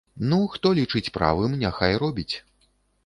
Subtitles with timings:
[0.29, 2.31] Ну, хто лічыць правым, няхай робіць.